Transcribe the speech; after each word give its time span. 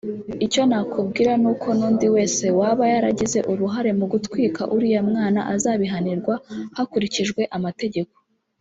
icyo 0.45 0.61
nakubwira 0.69 1.31
ni 1.41 1.47
uko 1.51 1.67
n’undi 1.77 2.07
wese 2.15 2.45
waba 2.59 2.83
yaragize 2.93 3.39
uruhare 3.51 3.91
mu 3.99 4.05
gutwika 4.13 4.61
uriya 4.75 5.01
mwana 5.09 5.41
azabihanirwa 5.53 6.33
hakurikijwe 6.77 7.43
amategeko 7.57 8.15